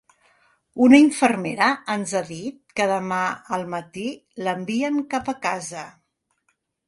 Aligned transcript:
Una 0.85 0.99
infermera 1.01 1.67
ens 1.95 2.13
ha 2.19 2.23
dit 2.29 2.57
que 2.79 2.87
demà 2.93 3.19
al 3.57 3.67
matí 3.75 4.07
l'envien 4.47 4.97
cap 5.15 5.33
a 5.35 5.39
casa. 5.47 5.85